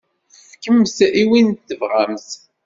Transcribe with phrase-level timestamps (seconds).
[0.51, 2.29] Fkemt-t i win i tebɣamt.